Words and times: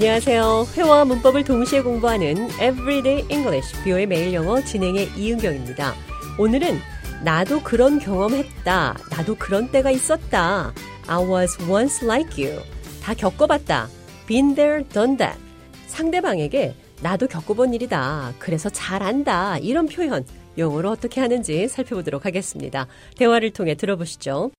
안녕하세요. 0.00 0.68
회화와 0.76 1.06
문법을 1.06 1.42
동시에 1.42 1.82
공부하는 1.82 2.48
Everyday 2.52 3.26
English, 3.28 3.82
뷰의 3.82 4.06
매일 4.06 4.32
영어 4.32 4.60
진행의 4.62 5.10
이은경입니다. 5.16 5.92
오늘은 6.38 6.78
나도 7.24 7.64
그런 7.64 7.98
경험했다. 7.98 8.96
나도 9.10 9.34
그런 9.34 9.72
때가 9.72 9.90
있었다. 9.90 10.72
I 11.08 11.24
was 11.24 11.60
once 11.68 12.06
like 12.06 12.46
you. 12.46 12.62
다 13.02 13.12
겪어봤다. 13.12 13.88
Been 14.28 14.54
there, 14.54 14.84
done 14.84 15.16
that. 15.16 15.36
상대방에게 15.88 16.76
나도 17.02 17.26
겪어본 17.26 17.74
일이다. 17.74 18.34
그래서 18.38 18.70
잘 18.70 19.02
안다. 19.02 19.58
이런 19.58 19.86
표현 19.86 20.24
영어로 20.56 20.92
어떻게 20.92 21.20
하는지 21.20 21.66
살펴보도록 21.66 22.24
하겠습니다. 22.24 22.86
대화를 23.16 23.50
통해 23.50 23.74
들어보시죠. 23.74 24.52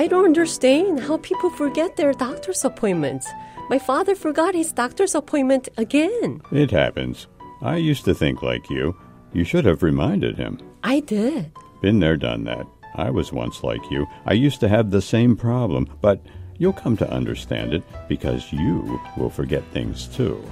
I 0.00 0.06
don't 0.06 0.24
understand 0.24 0.98
how 0.98 1.18
people 1.18 1.50
forget 1.50 1.96
their 1.96 2.14
doctor's 2.14 2.64
appointments. 2.64 3.28
My 3.68 3.78
father 3.78 4.14
forgot 4.14 4.54
his 4.54 4.72
doctor's 4.72 5.14
appointment 5.14 5.68
again. 5.76 6.40
It 6.50 6.70
happens. 6.70 7.26
I 7.60 7.76
used 7.76 8.06
to 8.06 8.14
think 8.14 8.40
like 8.40 8.70
you. 8.70 8.96
You 9.34 9.44
should 9.44 9.66
have 9.66 9.82
reminded 9.82 10.38
him. 10.38 10.58
I 10.82 11.00
did. 11.00 11.52
Been 11.82 12.00
there, 12.00 12.16
done 12.16 12.44
that. 12.44 12.66
I 12.94 13.10
was 13.10 13.30
once 13.30 13.62
like 13.62 13.90
you. 13.90 14.06
I 14.24 14.32
used 14.32 14.60
to 14.60 14.70
have 14.70 14.90
the 14.90 15.02
same 15.02 15.36
problem, 15.36 15.86
but 16.00 16.24
you'll 16.56 16.72
come 16.72 16.96
to 16.96 17.10
understand 17.10 17.74
it 17.74 17.82
because 18.08 18.54
you 18.54 18.98
will 19.18 19.28
forget 19.28 19.64
things 19.64 20.08
too. 20.08 20.42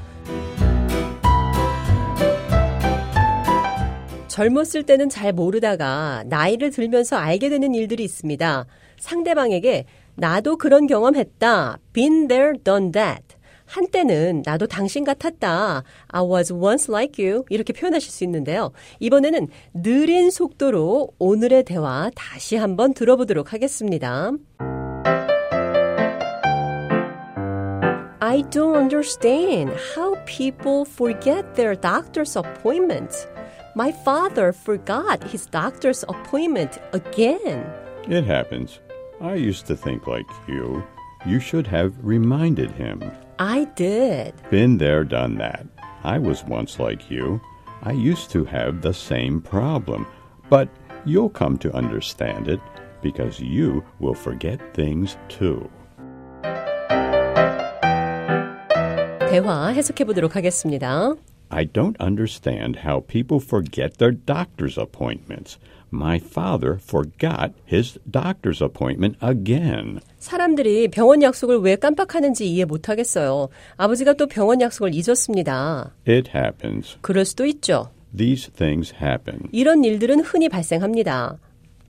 젊었을 4.38 4.84
때는 4.84 5.08
잘 5.08 5.32
모르다가 5.32 6.22
나이를 6.28 6.70
들면서 6.70 7.16
알게 7.16 7.48
되는 7.48 7.74
일들이 7.74 8.04
있습니다. 8.04 8.66
상대방에게 9.00 9.84
나도 10.14 10.58
그런 10.58 10.86
경험했다. 10.86 11.78
Been 11.92 12.28
there, 12.28 12.52
done 12.62 12.92
that. 12.92 13.24
한때는 13.64 14.42
나도 14.46 14.68
당신 14.68 15.02
같았다. 15.02 15.82
I 16.06 16.22
was 16.22 16.52
once 16.52 16.86
like 16.88 17.24
you. 17.24 17.42
이렇게 17.50 17.72
표현하실 17.72 18.12
수 18.12 18.22
있는데요. 18.22 18.70
이번에는 19.00 19.48
느린 19.74 20.30
속도로 20.30 21.08
오늘의 21.18 21.64
대화 21.64 22.08
다시 22.14 22.54
한번 22.54 22.94
들어보도록 22.94 23.52
하겠습니다. 23.52 24.30
I 28.20 28.42
don't 28.50 28.76
understand 28.76 29.72
how 29.96 30.14
people 30.26 30.84
forget 30.86 31.44
their 31.56 31.74
doctor's 31.74 32.36
appointments. 32.36 33.26
My 33.77 33.91
father 33.91 34.53
forgot 34.53 35.23
his 35.23 35.45
doctor's 35.47 36.03
appointment 36.03 36.79
again. 36.93 37.65
It 38.07 38.23
happens. 38.25 38.79
I 39.21 39.35
used 39.35 39.65
to 39.67 39.75
think 39.75 40.07
like 40.07 40.29
you. 40.47 40.83
You 41.25 41.39
should 41.39 41.67
have 41.67 41.93
reminded 42.03 42.71
him. 42.71 43.11
I 43.39 43.65
did. 43.75 44.33
Been 44.51 44.77
there, 44.77 45.03
done 45.03 45.37
that. 45.37 45.65
I 46.03 46.19
was 46.19 46.43
once 46.43 46.79
like 46.79 47.09
you. 47.09 47.39
I 47.83 47.93
used 47.93 48.29
to 48.31 48.45
have 48.45 48.81
the 48.81 48.93
same 48.93 49.41
problem, 49.41 50.05
but 50.49 50.69
you'll 51.05 51.29
come 51.29 51.57
to 51.59 51.73
understand 51.73 52.47
it 52.47 52.59
because 53.01 53.39
you 53.39 53.83
will 53.99 54.13
forget 54.13 54.59
things 54.73 55.17
too. 55.29 55.69
대화 59.29 59.69
해석해 59.69 60.03
보도록 60.03 60.35
하겠습니다. 60.35 61.15
I 61.49 61.65
don't 61.65 61.95
understand 61.99 62.79
how 62.83 63.01
people 63.07 63.39
forget 63.39 63.97
their 63.97 64.11
doctor's 64.11 64.77
appointments. 64.77 65.57
My 65.91 66.17
father 66.17 66.79
forgot 66.79 67.51
his 67.71 67.99
doctor's 68.09 68.63
appointment 68.63 69.15
again. 69.21 69.99
사람들이 70.17 70.87
병원 70.87 71.21
약속을 71.21 71.59
왜 71.59 71.75
깜빡하는지 71.75 72.49
이해 72.49 72.65
못 72.65 72.89
하겠어요. 72.89 73.49
아버지가 73.77 74.13
또 74.13 74.25
병원 74.25 74.59
약속을 74.61 74.95
잊었습니다. 74.95 75.93
It 76.07 76.31
happens. 76.35 76.97
그럴 77.01 77.25
수도 77.25 77.45
있죠. 77.45 77.91
These 78.17 78.51
things 78.53 78.93
happen. 78.99 79.41
이런 79.51 79.83
일들은 79.83 80.21
흔히 80.21 80.49
발생합니다. 80.49 81.37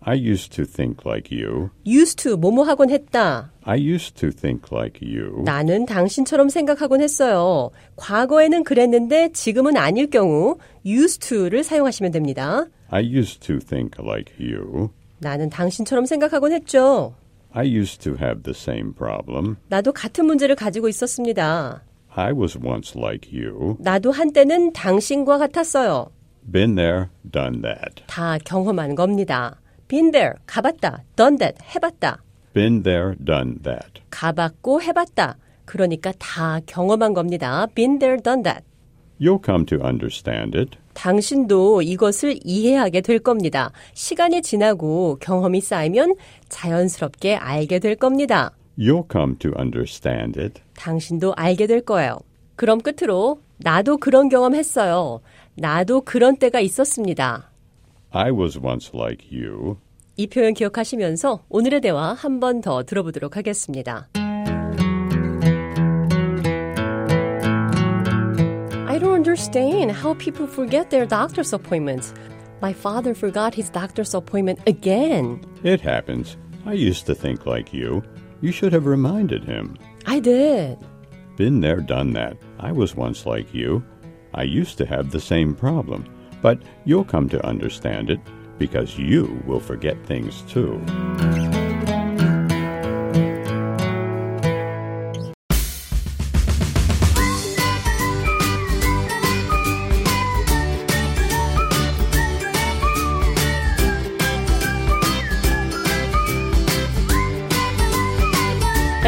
I 0.02 0.16
used 0.16 0.56
to 0.56 0.66
think 0.66 1.04
like 1.06 1.30
you. 1.32 1.72
used 1.86 2.24
to 2.24 2.38
뭐뭐 2.38 2.64
하곤 2.64 2.90
했다. 2.90 3.52
I 3.64 3.78
used 3.80 4.16
to 4.16 4.32
think 4.32 4.70
like 4.72 5.00
you. 5.06 5.44
나는 5.44 5.86
당신처럼 5.86 6.50
생각하곤 6.50 7.02
했어요. 7.02 7.70
과거에는 7.98 8.64
그랬는데 8.64 9.32
지금은 9.34 9.76
아닐 9.78 10.10
경우 10.10 10.58
used 10.86 11.28
to를 11.28 11.64
사용하시면 11.64 12.12
됩니다. 12.12 12.66
I 12.90 13.04
used 13.04 13.42
to 13.42 13.60
think 13.60 13.98
like 14.04 14.34
you. 14.40 14.90
나는 15.20 15.50
당신처럼 15.50 16.06
생각하곤 16.06 16.54
했죠. 16.54 17.14
I 17.52 17.68
used 17.68 18.00
to 18.04 18.14
have 18.14 18.44
the 18.44 18.56
same 18.56 18.94
problem. 18.94 19.58
나도 19.68 19.92
같은 19.92 20.26
문제를 20.26 20.56
가지고 20.56 20.88
있었습니다. 20.88 21.84
I 22.16 22.32
was 22.32 22.58
once 22.58 22.94
like 22.98 23.30
you. 23.38 23.76
나도 23.80 24.12
한때는 24.12 24.72
당신과 24.74 25.38
같았어요. 25.38 26.10
Been 26.52 26.76
there, 26.76 27.08
done 27.30 27.62
that. 27.62 28.04
다 28.08 28.38
경험한 28.44 28.96
겁니다. 28.96 29.60
Been 29.90 30.12
there, 30.12 30.36
가봤다. 30.46 31.04
done 31.18 31.38
that, 31.38 31.58
해봤다. 31.76 32.24
Been 32.54 32.84
there, 32.84 33.16
done 33.24 33.62
that. 33.64 34.02
가봤고 34.10 34.82
해봤다. 34.82 35.38
그러니까 35.66 36.14
다 36.18 36.62
경험한 36.66 37.14
겁니다. 37.14 37.68
been 37.76 38.00
there, 38.00 38.22
done 38.22 38.44
that. 38.44 38.64
You'll 39.20 39.44
come 39.46 39.66
to 39.66 39.80
understand 39.86 40.58
it 40.58 40.78
당신도 40.94 41.82
이것을 41.82 42.40
이해하게 42.44 43.02
될 43.02 43.20
겁니다. 43.20 43.72
시간이 43.94 44.42
지나고 44.42 45.18
경험이 45.20 45.62
쌓이면 45.62 46.16
자연스럽게 46.50 47.36
알게 47.36 47.80
될 47.80 47.96
겁니다. 47.96 48.52
You'll 48.78 49.12
come 49.12 49.38
to 49.40 49.52
understand 49.58 50.40
it. 50.40 50.62
당신도 50.78 51.34
알게 51.36 51.68
될 51.68 51.82
거예요. 51.82 52.20
그럼 52.56 52.80
끝으로 52.80 53.42
나도 53.58 53.98
그런 53.98 54.30
경험 54.30 54.56
했어요. 54.56 55.22
나도 55.56 56.02
그런 56.02 56.38
때가 56.38 56.60
있었습니다. 56.60 57.49
I 58.13 58.31
was 58.31 58.59
once 58.59 58.91
like 58.95 59.27
you. 59.33 59.77
이 60.17 60.27
표현 60.29 60.55
기억하시면서 60.55 61.45
오늘의 61.49 61.81
대화 61.81 62.13
한 62.15 62.39
번 62.41 62.61
더 62.61 62.83
들어보도록 62.85 63.37
하겠습니다. 63.37 64.09
I 68.87 68.99
don't 68.99 69.15
understand 69.15 69.91
how 69.91 70.15
people 70.15 70.47
forget 70.47 70.91
their 70.91 71.07
doctor's 71.07 71.53
appointments. 71.53 72.15
My 72.63 72.73
father 72.73 73.15
forgot 73.15 73.55
his 73.55 73.69
doctor's 73.71 74.15
appointment 74.15 74.61
again. 74.67 75.41
It 75.65 75.81
happens. 75.81 76.37
I 76.65 76.75
used 76.75 77.07
to 77.07 77.15
think 77.15 77.45
like 77.45 77.73
you. 77.75 78.03
You 78.41 78.53
should 78.53 78.73
have 78.73 78.87
reminded 78.87 79.45
him. 79.45 79.77
I 80.07 80.21
did. 80.21 80.79
Been 81.37 81.61
there, 81.61 81.81
done 81.81 82.13
that. 82.13 82.37
I 82.61 82.71
was 82.73 82.95
once 82.95 83.27
like 83.27 83.53
you. 83.53 83.83
I 84.33 84.45
used 84.45 84.79
to 84.79 84.87
have 84.87 85.11
the 85.11 85.21
same 85.21 85.55
problem. 85.55 86.05
But 86.42 86.62
you'll 86.86 87.06
come 87.06 87.30
to 87.30 87.46
understand 87.46 88.10
it 88.10 88.20
because 88.58 88.98
you 88.98 89.42
will 89.46 89.60
forget 89.60 89.98
things 90.06 90.42
too. 90.44 90.80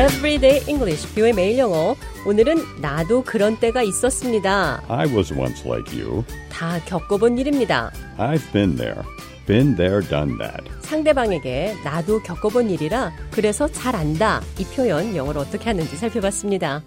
Everyday 0.02 0.68
English, 0.68 1.14
뷰의 1.14 1.32
매일 1.34 1.60
영어. 1.60 1.96
오늘은 2.26 2.82
나도 2.82 3.22
그런 3.24 3.60
때가 3.60 3.84
있었습니다. 3.84 4.82
I 4.88 5.06
was 5.14 5.32
once 5.32 5.64
like 5.64 5.96
you. 5.96 6.24
다 6.52 6.80
겪어본 6.86 7.38
일입니다. 7.38 7.92
I've 8.18 8.52
been 8.52 8.78
there. 8.78 9.02
Been 9.46 9.76
there, 9.76 10.02
done 10.08 10.40
that. 10.40 10.64
상대방에게 10.82 11.76
나도 11.84 12.24
겪어본 12.24 12.72
일이라 12.72 13.12
그래서 13.30 13.68
잘 13.68 13.96
안다. 13.96 14.42
이 14.58 14.66
표현 14.66 15.16
영어로 15.16 15.40
어떻게 15.40 15.66
하는지 15.66 15.96
살펴봤습니다. 15.96 16.82